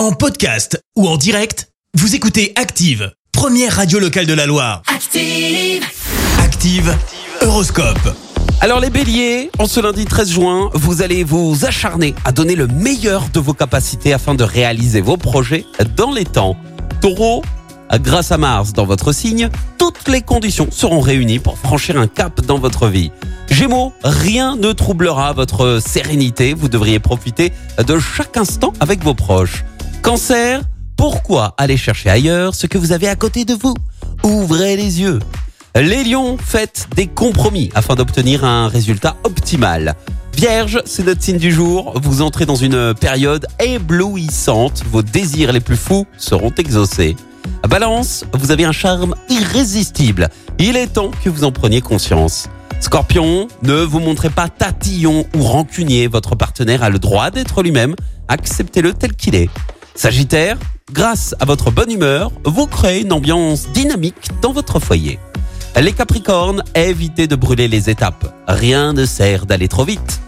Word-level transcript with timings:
En 0.00 0.12
podcast 0.12 0.82
ou 0.96 1.06
en 1.06 1.18
direct, 1.18 1.68
vous 1.92 2.14
écoutez 2.14 2.54
Active, 2.56 3.12
première 3.32 3.76
radio 3.76 3.98
locale 3.98 4.24
de 4.24 4.32
la 4.32 4.46
Loire. 4.46 4.80
Active. 4.86 5.84
Active, 6.42 6.96
Horoscope. 7.42 8.16
Alors 8.62 8.80
les 8.80 8.88
béliers, 8.88 9.50
en 9.58 9.66
ce 9.66 9.78
lundi 9.78 10.06
13 10.06 10.30
juin, 10.30 10.70
vous 10.72 11.02
allez 11.02 11.22
vous 11.22 11.66
acharner 11.66 12.14
à 12.24 12.32
donner 12.32 12.54
le 12.54 12.66
meilleur 12.66 13.28
de 13.28 13.40
vos 13.40 13.52
capacités 13.52 14.14
afin 14.14 14.34
de 14.34 14.42
réaliser 14.42 15.02
vos 15.02 15.18
projets 15.18 15.66
dans 15.96 16.12
les 16.12 16.24
temps. 16.24 16.56
Taureau, 17.02 17.42
grâce 17.96 18.32
à 18.32 18.38
Mars 18.38 18.72
dans 18.72 18.86
votre 18.86 19.12
signe, 19.12 19.50
toutes 19.76 20.08
les 20.08 20.22
conditions 20.22 20.68
seront 20.70 21.00
réunies 21.00 21.40
pour 21.40 21.58
franchir 21.58 21.98
un 21.98 22.06
cap 22.06 22.40
dans 22.40 22.58
votre 22.58 22.88
vie. 22.88 23.12
Gémeaux, 23.50 23.92
rien 24.02 24.56
ne 24.56 24.72
troublera 24.72 25.34
votre 25.34 25.78
sérénité, 25.86 26.54
vous 26.54 26.70
devriez 26.70 27.00
profiter 27.00 27.52
de 27.86 27.98
chaque 27.98 28.38
instant 28.38 28.72
avec 28.80 29.04
vos 29.04 29.12
proches. 29.12 29.62
Cancer, 30.02 30.62
pourquoi 30.96 31.54
aller 31.58 31.76
chercher 31.76 32.08
ailleurs 32.08 32.54
ce 32.54 32.66
que 32.66 32.78
vous 32.78 32.92
avez 32.92 33.06
à 33.08 33.16
côté 33.16 33.44
de 33.44 33.54
vous 33.54 33.74
Ouvrez 34.24 34.76
les 34.76 35.02
yeux. 35.02 35.18
Les 35.74 36.04
lions, 36.04 36.36
faites 36.38 36.88
des 36.96 37.06
compromis 37.06 37.70
afin 37.74 37.94
d'obtenir 37.94 38.44
un 38.44 38.68
résultat 38.68 39.16
optimal. 39.24 39.94
Vierge, 40.34 40.80
c'est 40.86 41.04
notre 41.04 41.22
signe 41.22 41.38
du 41.38 41.52
jour. 41.52 41.92
Vous 42.02 42.22
entrez 42.22 42.46
dans 42.46 42.56
une 42.56 42.94
période 42.94 43.46
éblouissante. 43.60 44.82
Vos 44.90 45.02
désirs 45.02 45.52
les 45.52 45.60
plus 45.60 45.76
fous 45.76 46.06
seront 46.16 46.52
exaucés. 46.56 47.14
Balance, 47.68 48.24
vous 48.32 48.50
avez 48.50 48.64
un 48.64 48.72
charme 48.72 49.14
irrésistible. 49.28 50.28
Il 50.58 50.76
est 50.76 50.94
temps 50.94 51.10
que 51.22 51.28
vous 51.28 51.44
en 51.44 51.52
preniez 51.52 51.82
conscience. 51.82 52.48
Scorpion, 52.80 53.48
ne 53.62 53.74
vous 53.74 54.00
montrez 54.00 54.30
pas 54.30 54.48
tatillon 54.48 55.26
ou 55.36 55.42
rancunier. 55.42 56.06
Votre 56.06 56.36
partenaire 56.36 56.82
a 56.82 56.88
le 56.88 56.98
droit 56.98 57.30
d'être 57.30 57.62
lui-même. 57.62 57.94
Acceptez-le 58.28 58.94
tel 58.94 59.14
qu'il 59.14 59.34
est. 59.34 59.50
Sagittaire, 59.94 60.56
grâce 60.92 61.34
à 61.40 61.44
votre 61.44 61.70
bonne 61.70 61.90
humeur, 61.90 62.30
vous 62.44 62.66
créez 62.66 63.02
une 63.02 63.12
ambiance 63.12 63.68
dynamique 63.70 64.28
dans 64.40 64.52
votre 64.52 64.78
foyer. 64.78 65.18
Les 65.80 65.92
Capricornes, 65.92 66.62
évitez 66.74 67.26
de 67.26 67.36
brûler 67.36 67.68
les 67.68 67.90
étapes. 67.90 68.34
Rien 68.48 68.92
ne 68.92 69.04
sert 69.04 69.46
d'aller 69.46 69.68
trop 69.68 69.84
vite. 69.84 70.20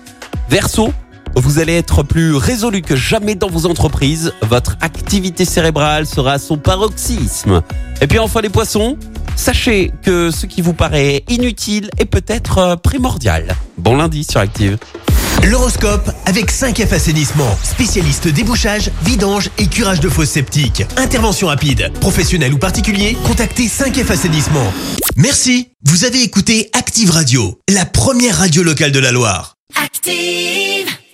Verseau, 0.49 0.93
vous 1.35 1.59
allez 1.59 1.75
être 1.75 2.03
plus 2.03 2.35
résolu 2.35 2.83
que 2.83 2.97
jamais 2.97 3.35
dans 3.35 3.49
vos 3.49 3.67
entreprises. 3.67 4.33
Votre 4.43 4.77
activité 4.81 5.45
cérébrale 5.45 6.07
sera 6.07 6.33
à 6.33 6.39
son 6.39 6.59
paroxysme. 6.59 7.63
Et 8.01 8.07
puis 8.07 8.19
enfin 8.19 8.41
les 8.41 8.51
poissons, 8.51 8.97
sachez 9.37 9.93
que 10.03 10.31
ce 10.31 10.47
qui 10.47 10.61
vous 10.61 10.75
paraît 10.75 11.25
inutile 11.29 11.91
est 11.99 12.05
peut-être 12.05 12.59
euh, 12.59 12.77
primordial. 12.77 13.55
Bon 13.79 13.97
lundi 13.97 14.25
sur 14.25 14.41
Active. 14.41 14.79
L'horoscope 15.51 16.09
avec 16.25 16.53
5F 16.53 16.95
Assainissement, 16.95 17.59
spécialiste 17.65 18.29
débouchage, 18.29 18.91
vidange 19.05 19.51
et 19.59 19.67
curage 19.67 19.99
de 19.99 20.09
fosses 20.09 20.31
septiques. 20.31 20.85
Intervention 20.97 21.49
rapide, 21.49 21.93
professionnel 22.01 22.55
ou 22.55 22.59
particulier, 22.59 23.17
contactez 23.25 23.67
5F 23.67 24.13
Assainissement. 24.13 24.73
Merci, 25.17 25.71
vous 25.85 26.05
avez 26.05 26.23
écouté 26.23 26.71
Active 26.73 27.11
Radio, 27.11 27.59
la 27.69 27.85
première 27.85 28.39
radio 28.39 28.63
locale 28.63 28.93
de 28.93 29.01
la 29.01 29.11
Loire. 29.11 29.57
Active. 29.83 31.02